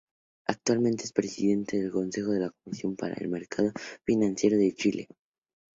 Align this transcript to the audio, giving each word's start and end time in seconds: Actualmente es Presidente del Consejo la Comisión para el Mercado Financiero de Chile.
Actualmente 0.47 1.03
es 1.03 1.13
Presidente 1.13 1.77
del 1.79 1.91
Consejo 1.91 2.33
la 2.33 2.49
Comisión 2.63 2.95
para 2.95 3.13
el 3.21 3.29
Mercado 3.29 3.71
Financiero 4.03 4.57
de 4.57 4.73
Chile. 4.73 5.07